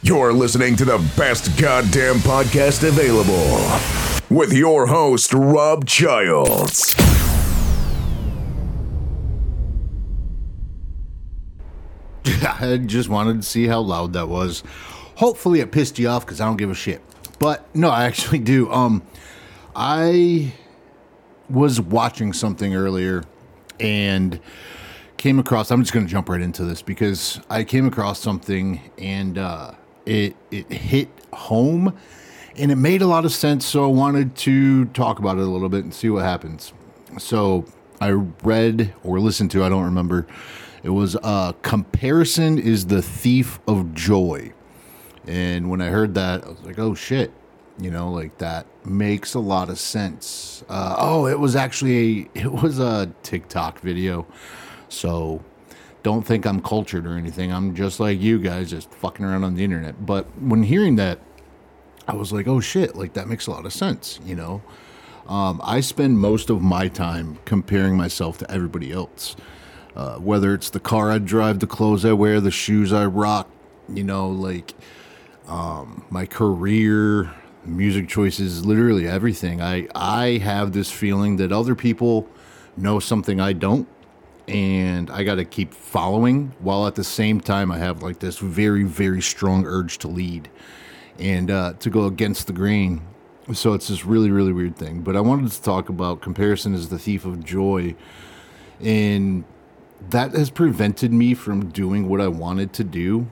[0.00, 3.68] You're listening to the best goddamn podcast available
[4.30, 6.94] with your host, Rob Childs.
[12.44, 14.62] I just wanted to see how loud that was.
[15.16, 17.02] Hopefully, it pissed you off because I don't give a shit.
[17.40, 18.70] But no, I actually do.
[18.70, 19.02] Um,
[19.74, 20.54] I
[21.50, 23.24] was watching something earlier
[23.80, 24.38] and
[25.16, 25.72] came across.
[25.72, 29.72] I'm just going to jump right into this because I came across something and uh,
[30.08, 31.96] it it hit home
[32.56, 33.66] and it made a lot of sense.
[33.66, 36.72] So I wanted to talk about it a little bit and see what happens.
[37.18, 37.66] So
[38.00, 39.64] I read or listened to.
[39.64, 40.26] I don't remember.
[40.82, 44.52] It was uh, comparison is the thief of joy.
[45.26, 47.32] And when I heard that, I was like, oh shit,
[47.78, 50.64] you know, like that makes a lot of sense.
[50.68, 54.26] Uh, oh, it was actually a, it was a TikTok video,
[54.88, 55.44] so
[56.08, 57.52] don't think I'm cultured or anything.
[57.52, 60.06] I'm just like you guys, just fucking around on the internet.
[60.06, 61.18] But when hearing that,
[62.06, 64.62] I was like, oh shit, like that makes a lot of sense, you know.
[65.26, 69.36] Um, I spend most of my time comparing myself to everybody else.
[69.94, 73.50] Uh, whether it's the car I drive, the clothes I wear, the shoes I rock,
[73.92, 74.72] you know, like
[75.46, 77.34] um, my career,
[77.66, 79.60] music choices, literally everything.
[79.60, 82.26] I I have this feeling that other people
[82.78, 83.86] know something I don't,
[84.48, 86.54] and I got to keep following.
[86.60, 90.48] While at the same time, I have like this very very strong urge to lead
[91.18, 93.02] and uh, to go against the grain.
[93.52, 95.02] So it's this really really weird thing.
[95.02, 97.94] But I wanted to talk about comparison is the thief of joy,
[98.80, 99.44] and
[100.10, 103.28] that has prevented me from doing what I wanted to do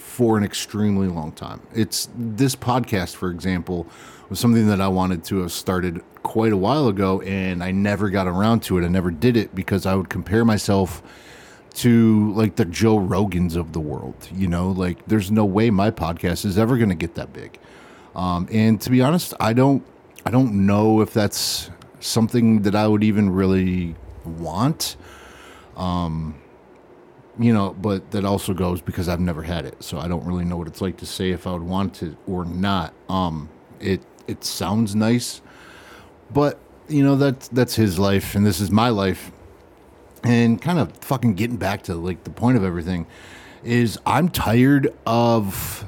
[0.00, 1.60] for an extremely long time.
[1.74, 3.86] It's this podcast, for example,
[4.28, 8.10] was something that I wanted to have started quite a while ago, and I never
[8.10, 8.84] got around to it.
[8.84, 11.02] I never did it because I would compare myself
[11.74, 14.28] to like the Joe Rogans of the world.
[14.34, 17.58] You know, like there's no way my podcast is ever going to get that big.
[18.14, 19.84] Um, and to be honest, I don't,
[20.26, 23.94] I don't know if that's something that I would even really
[24.24, 24.96] want.
[25.76, 26.39] Um,
[27.38, 30.44] you know, but that also goes because I've never had it, so I don't really
[30.44, 32.92] know what it's like to say if I would want it or not.
[33.08, 33.48] Um,
[33.78, 35.40] it it sounds nice,
[36.32, 36.58] but
[36.88, 39.30] you know that's that's his life, and this is my life,
[40.22, 43.06] and kind of fucking getting back to like the point of everything
[43.62, 45.84] is I'm tired of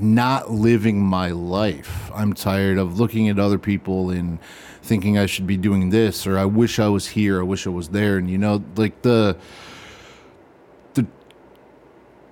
[0.00, 2.10] not living my life.
[2.14, 4.38] I'm tired of looking at other people and
[4.82, 7.70] thinking I should be doing this or I wish I was here, I wish I
[7.70, 9.36] was there and you know like the the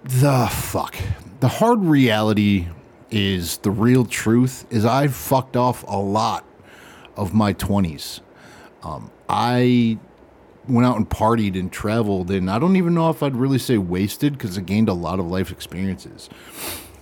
[0.04, 0.96] the fuck.
[1.40, 2.68] The hard reality
[3.10, 6.44] is the real truth is I fucked off a lot
[7.16, 8.20] of my 20s.
[8.82, 9.98] Um, I
[10.68, 13.78] went out and partied and traveled and I don't even know if I'd really say
[13.78, 16.30] wasted cuz I gained a lot of life experiences.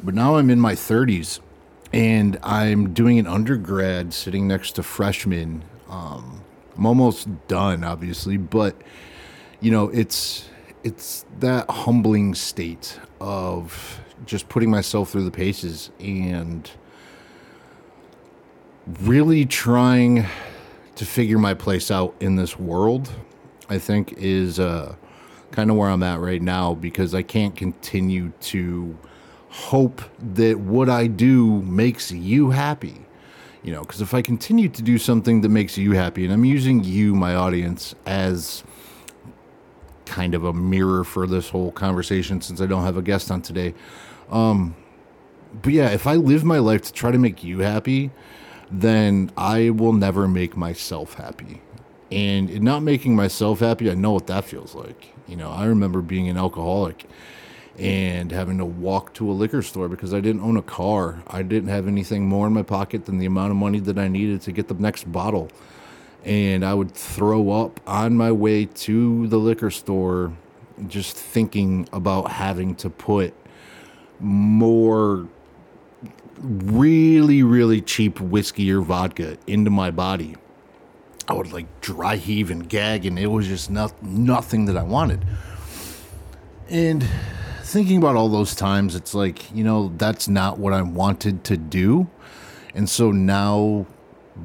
[0.02, 1.40] But now I'm in my 30s
[1.92, 5.62] and I'm doing an undergrad sitting next to freshmen.
[5.88, 6.42] Um,
[6.76, 8.76] I'm almost done, obviously, but
[9.60, 10.48] you know, it's
[10.84, 16.70] it's that humbling state of just putting myself through the paces and
[19.02, 20.26] really trying
[20.96, 23.10] to figure my place out in this world.
[23.68, 24.94] I think is uh,
[25.50, 28.96] kind of where I'm at right now because I can't continue to
[29.50, 30.02] hope
[30.34, 33.04] that what I do makes you happy.
[33.62, 36.44] You know, because if I continue to do something that makes you happy, and I'm
[36.44, 38.62] using you, my audience, as
[40.08, 43.42] kind of a mirror for this whole conversation since I don't have a guest on
[43.42, 43.74] today.
[44.30, 44.74] Um,
[45.62, 48.10] but yeah, if I live my life to try to make you happy,
[48.70, 51.60] then I will never make myself happy.
[52.10, 55.14] And not making myself happy, I know what that feels like.
[55.26, 57.06] You know, I remember being an alcoholic
[57.78, 61.22] and having to walk to a liquor store because I didn't own a car.
[61.28, 64.08] I didn't have anything more in my pocket than the amount of money that I
[64.08, 65.50] needed to get the next bottle.
[66.28, 70.34] And I would throw up on my way to the liquor store
[70.86, 73.32] just thinking about having to put
[74.20, 75.26] more
[76.38, 80.36] really, really cheap whiskey or vodka into my body.
[81.26, 84.82] I would like dry heave and gag, and it was just not, nothing that I
[84.82, 85.24] wanted.
[86.68, 87.06] And
[87.62, 91.56] thinking about all those times, it's like, you know, that's not what I wanted to
[91.56, 92.08] do.
[92.74, 93.86] And so now,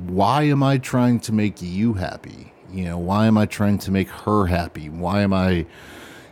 [0.07, 2.53] why am I trying to make you happy?
[2.71, 4.89] You know, why am I trying to make her happy?
[4.89, 5.65] Why am I,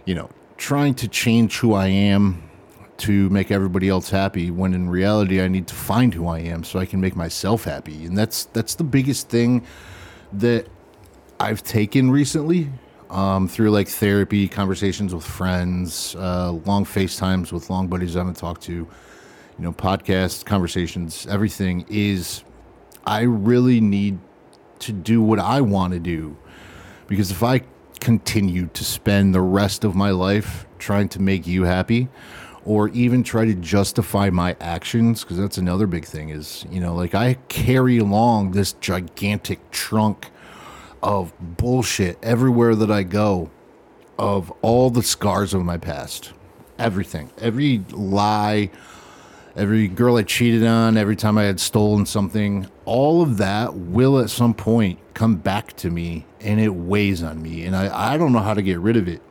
[0.05, 2.49] you know, trying to change who I am
[2.97, 6.63] to make everybody else happy when in reality I need to find who I am
[6.63, 8.05] so I can make myself happy.
[8.05, 9.65] And that's that's the biggest thing
[10.33, 10.67] that
[11.39, 12.69] I've taken recently
[13.09, 18.37] um, through like therapy, conversations with friends, uh, long FaceTimes with long buddies I haven't
[18.37, 18.87] talked to, you
[19.57, 22.43] know, podcasts, conversations, everything is
[23.05, 24.19] I really need
[24.79, 26.37] to do what I want to do.
[27.07, 27.61] Because if I
[27.99, 32.09] continue to spend the rest of my life trying to make you happy,
[32.65, 36.93] or even try to justify my actions because that's another big thing is you know
[36.93, 40.29] like i carry along this gigantic trunk
[41.01, 43.49] of bullshit everywhere that i go
[44.19, 46.33] of all the scars of my past
[46.77, 48.69] everything every lie
[49.55, 54.19] every girl i cheated on every time i had stolen something all of that will
[54.19, 58.17] at some point come back to me and it weighs on me and i, I
[58.17, 59.21] don't know how to get rid of it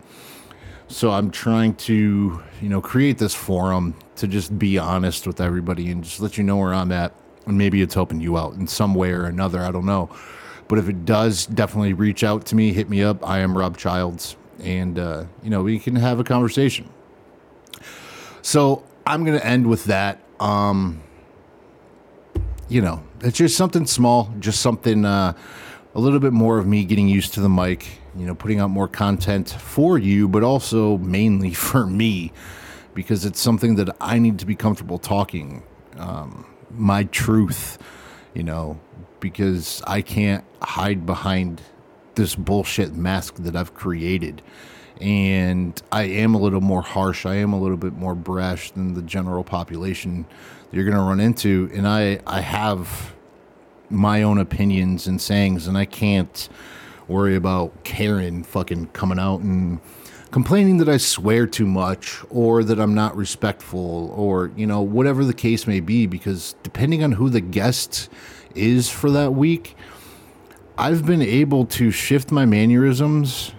[0.90, 5.88] so I'm trying to, you know, create this forum to just be honest with everybody
[5.88, 7.14] and just let you know where I'm at.
[7.46, 9.61] And maybe it's helping you out in some way or another.
[9.61, 10.11] I don't know.
[10.67, 13.26] But if it does, definitely reach out to me, hit me up.
[13.26, 14.37] I am Rob Childs.
[14.64, 16.88] And, uh, you know, we can have a conversation.
[18.43, 20.20] So I'm going to end with that.
[20.38, 21.02] Um,
[22.68, 25.32] you know, it's just something small, just something, uh,
[25.96, 28.70] a little bit more of me getting used to the mic, you know, putting out
[28.70, 32.32] more content for you, but also mainly for me
[32.94, 35.64] because it's something that I need to be comfortable talking
[35.96, 37.78] um, my truth,
[38.32, 38.78] you know,
[39.18, 41.62] because I can't hide behind
[42.20, 44.43] this bullshit mask that I've created.
[45.00, 47.25] And I am a little more harsh.
[47.25, 50.26] I am a little bit more brash than the general population
[50.70, 51.70] that you're going to run into.
[51.72, 53.14] And I, I have
[53.88, 56.49] my own opinions and sayings, and I can't
[57.08, 59.81] worry about Karen fucking coming out and
[60.31, 65.25] complaining that I swear too much or that I'm not respectful or, you know, whatever
[65.25, 68.11] the case may be, because depending on who the guest
[68.55, 69.76] is for that week,
[70.81, 73.53] I've been able to shift my mannerisms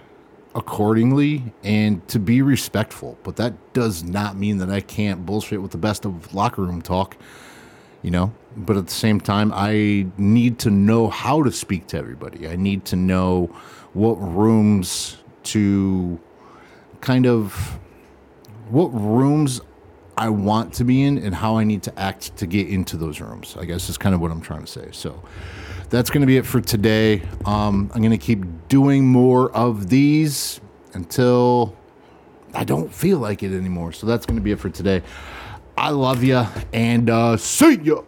[0.56, 3.16] accordingly and to be respectful.
[3.22, 6.82] But that does not mean that I can't bullshit with the best of locker room
[6.82, 7.16] talk
[8.02, 11.96] you know but at the same time i need to know how to speak to
[11.96, 13.46] everybody i need to know
[13.92, 16.20] what rooms to
[17.00, 17.78] kind of
[18.68, 19.60] what rooms
[20.16, 23.20] i want to be in and how i need to act to get into those
[23.20, 23.56] rooms.
[23.58, 24.88] I guess is kind of what i'm trying to say.
[24.92, 25.22] So
[25.90, 27.22] that's going to be it for today.
[27.44, 30.60] Um, i'm going to keep doing more of these
[30.94, 31.76] until
[32.54, 33.92] i don't feel like it anymore.
[33.92, 35.02] So that's going to be it for today.
[35.76, 38.02] I love you and uh, see ya.